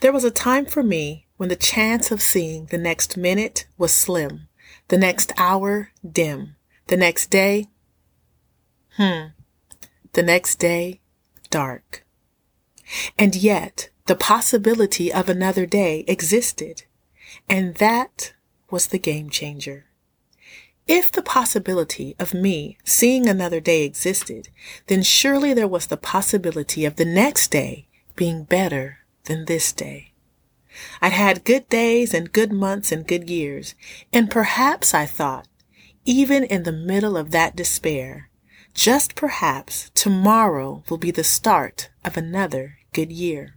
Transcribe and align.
There 0.00 0.12
was 0.12 0.24
a 0.24 0.30
time 0.30 0.64
for 0.64 0.82
me 0.82 1.26
when 1.36 1.50
the 1.50 1.56
chance 1.56 2.10
of 2.10 2.22
seeing 2.22 2.66
the 2.66 2.78
next 2.78 3.18
minute 3.18 3.66
was 3.76 3.92
slim, 3.92 4.48
the 4.88 4.96
next 4.96 5.30
hour 5.36 5.90
dim, 6.10 6.56
the 6.86 6.96
next 6.96 7.26
day, 7.26 7.66
hmm, 8.96 9.28
the 10.14 10.22
next 10.22 10.56
day 10.56 11.00
dark. 11.50 12.06
And 13.18 13.36
yet 13.36 13.90
the 14.06 14.16
possibility 14.16 15.12
of 15.12 15.28
another 15.28 15.66
day 15.66 16.04
existed, 16.08 16.84
and 17.46 17.74
that 17.74 18.32
was 18.70 18.86
the 18.86 18.98
game 18.98 19.28
changer. 19.28 19.84
If 20.88 21.12
the 21.12 21.22
possibility 21.22 22.16
of 22.18 22.32
me 22.32 22.78
seeing 22.84 23.28
another 23.28 23.60
day 23.60 23.84
existed, 23.84 24.48
then 24.86 25.02
surely 25.02 25.52
there 25.52 25.68
was 25.68 25.86
the 25.86 25.98
possibility 25.98 26.86
of 26.86 26.96
the 26.96 27.04
next 27.04 27.50
day 27.50 27.86
being 28.16 28.44
better 28.44 28.99
than 29.24 29.44
this 29.44 29.72
day. 29.72 30.12
I'd 31.00 31.12
had 31.12 31.44
good 31.44 31.68
days 31.68 32.14
and 32.14 32.32
good 32.32 32.52
months 32.52 32.92
and 32.92 33.06
good 33.06 33.28
years, 33.28 33.74
and 34.12 34.30
perhaps 34.30 34.94
I 34.94 35.06
thought, 35.06 35.48
even 36.04 36.44
in 36.44 36.62
the 36.62 36.72
middle 36.72 37.16
of 37.16 37.30
that 37.32 37.56
despair, 37.56 38.30
just 38.72 39.14
perhaps 39.14 39.90
tomorrow 39.94 40.82
will 40.88 40.98
be 40.98 41.10
the 41.10 41.24
start 41.24 41.90
of 42.04 42.16
another 42.16 42.78
good 42.92 43.12
year. 43.12 43.56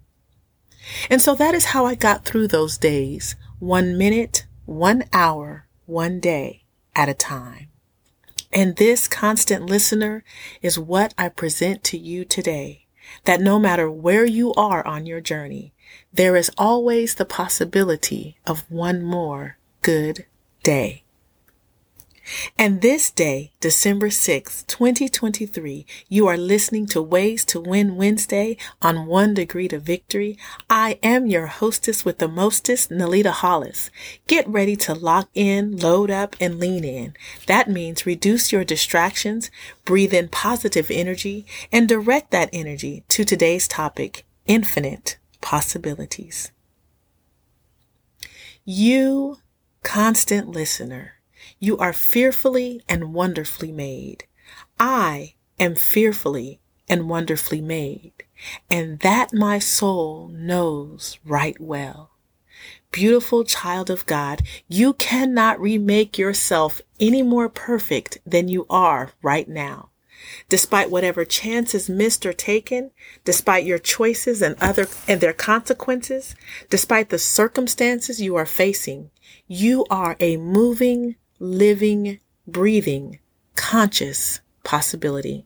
And 1.10 1.22
so 1.22 1.36
that 1.36 1.56
is 1.56 1.66
how 1.66 1.86
I 1.86 1.96
got 1.96 2.26
through 2.26 2.48
those 2.48 2.78
days, 2.78 3.36
one 3.60 3.98
minute, 3.98 4.46
one 4.66 5.04
hour, 5.14 5.68
one 5.86 6.20
day 6.20 6.66
at 6.96 7.10
a 7.10 7.14
time. 7.14 7.70
And 8.52 8.76
this 8.76 9.08
constant 9.08 9.66
listener 9.66 10.24
is 10.62 10.78
what 10.78 11.14
I 11.18 11.30
present 11.30 11.84
to 11.86 11.98
you 11.98 12.26
today, 12.26 12.83
that 13.26 13.42
no 13.42 13.60
matter 13.60 13.90
where 13.90 14.26
you 14.26 14.54
are 14.54 14.86
on 14.86 15.06
your 15.06 15.22
journey, 15.22 15.74
there 16.12 16.36
is 16.36 16.52
always 16.58 17.16
the 17.16 17.26
possibility 17.26 18.38
of 18.46 18.70
one 18.70 19.04
more 19.04 19.58
good 19.82 20.26
day. 20.64 21.03
And 22.58 22.82
this 22.82 23.12
day, 23.12 23.52
December 23.60 24.10
6, 24.10 24.64
2023, 24.64 25.86
you 26.08 26.28
are 26.28 26.38
listening 26.38 26.86
to 26.88 27.02
Ways 27.02 27.44
to 27.46 27.60
Win 27.60 27.96
Wednesday 27.96 28.58
on 28.82 29.08
One 29.08 29.34
Degree 29.34 29.68
to 29.68 29.80
Victory. 29.80 30.38
I 30.70 31.00
am 31.04 31.28
your 31.28 31.48
hostess 31.48 32.06
with 32.06 32.20
the 32.20 32.28
mostest, 32.28 32.90
Nelieta 32.90 33.32
Hollis. 33.32 33.90
Get 34.28 34.48
ready 34.48 34.76
to 34.78 34.94
lock 34.94 35.30
in, 35.34 35.78
load 35.78 36.10
up, 36.10 36.36
and 36.40 36.60
lean 36.60 36.84
in. 36.84 37.14
That 37.48 37.70
means 37.70 38.06
reduce 38.06 38.52
your 38.52 38.64
distractions, 38.64 39.52
breathe 39.84 40.14
in 40.14 40.30
positive 40.30 40.90
energy, 40.90 41.46
and 41.72 41.90
direct 41.90 42.32
that 42.32 42.50
energy 42.54 43.04
to 43.10 43.26
today's 43.26 43.68
topic, 43.68 44.26
infinite 44.46 45.18
possibilities. 45.42 46.52
You, 48.64 49.40
constant 49.84 50.48
listener, 50.48 51.16
you 51.60 51.78
are 51.78 51.94
fearfully 51.94 52.82
and 52.88 53.14
wonderfully 53.14 53.72
made. 53.72 54.26
I 54.80 55.36
am 55.60 55.76
fearfully 55.76 56.60
and 56.88 57.10
wonderfully 57.10 57.62
made, 57.62 58.26
and 58.70 59.00
that 59.00 59.34
my 59.34 59.60
soul 59.60 60.30
knows 60.30 61.18
right 61.26 61.60
well. 61.60 62.12
Beautiful 62.92 63.44
child 63.44 63.90
of 63.90 64.06
God, 64.06 64.44
you 64.68 64.94
cannot 64.94 65.60
remake 65.60 66.18
yourself 66.18 66.82
any 67.00 67.24
more 67.24 67.50
perfect 67.50 68.20
than 68.26 68.48
you 68.48 68.66
are 68.70 69.12
right 69.22 69.48
now. 69.48 69.90
Despite 70.48 70.90
whatever 70.90 71.26
chances 71.26 71.90
missed 71.90 72.26
or 72.26 72.34
taken, 72.34 72.92
despite 73.26 73.66
your 73.66 73.80
choices 73.80 74.42
and 74.42 74.56
other 74.62 74.88
and 75.08 75.20
their 75.20 75.34
consequences, 75.34 76.36
despite 76.70 77.10
the 77.10 77.18
circumstances 77.20 78.22
you 78.22 78.36
are 78.36 78.46
facing, 78.46 79.10
you 79.48 79.86
are 79.90 80.16
a 80.20 80.38
moving, 80.38 81.16
living, 81.44 82.22
breathing, 82.48 83.20
conscious 83.54 84.40
possibility. 84.64 85.46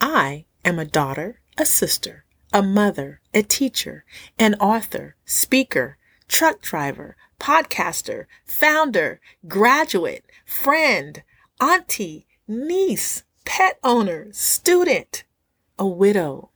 I 0.00 0.44
am 0.64 0.80
a 0.80 0.84
daughter, 0.84 1.38
a 1.56 1.64
sister, 1.64 2.24
a 2.52 2.60
mother, 2.60 3.20
a 3.32 3.42
teacher, 3.42 4.04
an 4.40 4.56
author, 4.56 5.14
speaker, 5.24 5.98
truck 6.26 6.60
driver, 6.62 7.16
podcaster, 7.38 8.26
founder, 8.44 9.20
graduate, 9.46 10.24
friend, 10.44 11.22
auntie, 11.60 12.26
niece, 12.48 13.22
pet 13.44 13.78
owner, 13.84 14.32
student, 14.32 15.22
a 15.78 15.86
widow, 15.86 16.50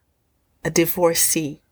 a 0.64 0.70
divorcee, 0.70 1.62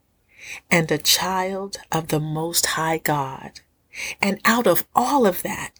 and 0.70 0.88
a 0.92 0.98
child 0.98 1.78
of 1.90 2.08
the 2.08 2.20
Most 2.20 2.66
High 2.66 2.98
God. 2.98 3.58
And 4.20 4.40
out 4.44 4.68
of 4.68 4.86
all 4.94 5.26
of 5.26 5.42
that, 5.42 5.72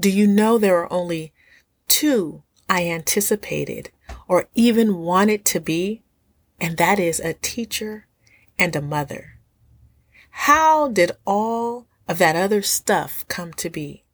do 0.00 0.10
you 0.10 0.26
know 0.26 0.56
there 0.56 0.78
are 0.78 0.92
only 0.92 1.32
two 1.86 2.42
I 2.68 2.88
anticipated 2.88 3.90
or 4.26 4.48
even 4.54 4.98
wanted 4.98 5.44
to 5.46 5.60
be? 5.60 6.02
And 6.60 6.76
that 6.76 6.98
is 6.98 7.20
a 7.20 7.34
teacher 7.34 8.06
and 8.58 8.74
a 8.74 8.82
mother. 8.82 9.38
How 10.30 10.88
did 10.88 11.12
all 11.26 11.86
of 12.08 12.18
that 12.18 12.36
other 12.36 12.62
stuff 12.62 13.24
come 13.28 13.52
to 13.54 13.70
be? 13.70 14.04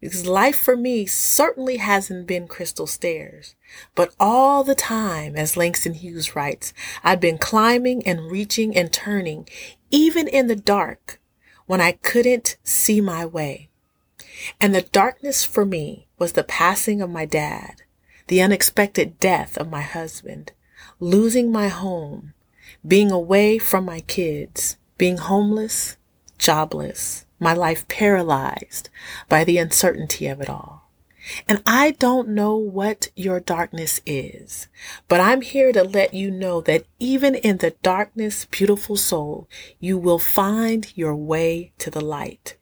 Because 0.00 0.26
life 0.26 0.58
for 0.58 0.76
me 0.76 1.06
certainly 1.06 1.78
hasn't 1.78 2.26
been 2.26 2.46
crystal 2.46 2.86
stairs, 2.86 3.54
but 3.94 4.14
all 4.20 4.62
the 4.62 4.74
time, 4.74 5.36
as 5.36 5.56
Langston 5.56 5.94
Hughes 5.94 6.36
writes, 6.36 6.74
I've 7.02 7.20
been 7.20 7.38
climbing 7.38 8.06
and 8.06 8.30
reaching 8.30 8.76
and 8.76 8.92
turning, 8.92 9.48
even 9.90 10.28
in 10.28 10.48
the 10.48 10.56
dark 10.56 11.18
when 11.64 11.80
I 11.80 11.92
couldn't 11.92 12.56
see 12.62 13.00
my 13.00 13.24
way. 13.24 13.70
And 14.60 14.74
the 14.74 14.82
darkness 14.82 15.44
for 15.44 15.64
me 15.64 16.06
was 16.18 16.32
the 16.32 16.44
passing 16.44 17.00
of 17.00 17.10
my 17.10 17.24
dad, 17.24 17.82
the 18.28 18.42
unexpected 18.42 19.18
death 19.20 19.56
of 19.56 19.70
my 19.70 19.82
husband, 19.82 20.52
losing 21.00 21.50
my 21.50 21.68
home, 21.68 22.34
being 22.86 23.10
away 23.10 23.58
from 23.58 23.84
my 23.84 24.00
kids, 24.00 24.76
being 24.98 25.18
homeless, 25.18 25.96
jobless, 26.38 27.24
my 27.38 27.52
life 27.52 27.86
paralyzed 27.88 28.88
by 29.28 29.44
the 29.44 29.58
uncertainty 29.58 30.26
of 30.26 30.40
it 30.40 30.48
all. 30.48 30.90
And 31.48 31.60
I 31.66 31.92
don't 31.92 32.28
know 32.28 32.56
what 32.56 33.08
your 33.16 33.40
darkness 33.40 34.00
is, 34.06 34.68
but 35.08 35.20
I'm 35.20 35.40
here 35.40 35.72
to 35.72 35.82
let 35.82 36.14
you 36.14 36.30
know 36.30 36.60
that 36.62 36.84
even 37.00 37.34
in 37.34 37.56
the 37.56 37.72
darkness, 37.82 38.44
beautiful 38.44 38.96
soul, 38.96 39.48
you 39.80 39.98
will 39.98 40.20
find 40.20 40.92
your 40.96 41.16
way 41.16 41.72
to 41.78 41.90
the 41.90 42.00
light. 42.00 42.56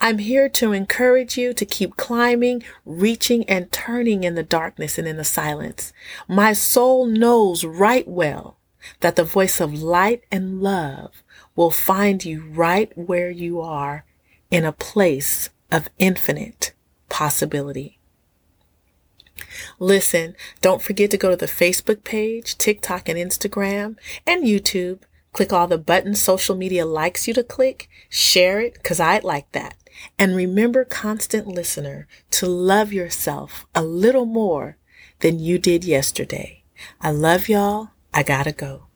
I'm 0.00 0.18
here 0.18 0.48
to 0.50 0.72
encourage 0.72 1.36
you 1.36 1.52
to 1.52 1.64
keep 1.64 1.96
climbing, 1.96 2.62
reaching, 2.84 3.44
and 3.48 3.70
turning 3.70 4.24
in 4.24 4.34
the 4.34 4.42
darkness 4.42 4.98
and 4.98 5.06
in 5.06 5.16
the 5.16 5.24
silence. 5.24 5.92
My 6.26 6.52
soul 6.52 7.06
knows 7.06 7.64
right 7.64 8.06
well 8.08 8.58
that 9.00 9.16
the 9.16 9.24
voice 9.24 9.60
of 9.60 9.82
light 9.82 10.22
and 10.30 10.60
love 10.62 11.22
will 11.54 11.70
find 11.70 12.24
you 12.24 12.44
right 12.48 12.96
where 12.96 13.30
you 13.30 13.60
are 13.60 14.04
in 14.50 14.64
a 14.64 14.72
place 14.72 15.50
of 15.70 15.88
infinite 15.98 16.72
possibility. 17.08 17.98
Listen, 19.78 20.34
don't 20.60 20.82
forget 20.82 21.10
to 21.10 21.16
go 21.16 21.30
to 21.30 21.36
the 21.36 21.46
Facebook 21.46 22.04
page, 22.04 22.58
TikTok 22.58 23.08
and 23.08 23.18
Instagram, 23.18 23.96
and 24.26 24.44
YouTube 24.44 25.00
Click 25.38 25.52
all 25.52 25.68
the 25.68 25.78
buttons 25.78 26.20
social 26.20 26.56
media 26.56 26.84
likes 26.84 27.28
you 27.28 27.34
to 27.34 27.44
click, 27.44 27.88
share 28.08 28.58
it, 28.58 28.82
cause 28.82 28.98
I'd 28.98 29.22
like 29.22 29.52
that. 29.52 29.76
And 30.18 30.34
remember, 30.34 30.84
constant 30.84 31.46
listener, 31.46 32.08
to 32.32 32.48
love 32.48 32.92
yourself 32.92 33.64
a 33.72 33.84
little 33.84 34.26
more 34.26 34.78
than 35.20 35.38
you 35.38 35.60
did 35.60 35.84
yesterday. 35.84 36.64
I 37.00 37.12
love 37.12 37.48
y'all. 37.48 37.90
I 38.12 38.24
gotta 38.24 38.50
go. 38.50 38.87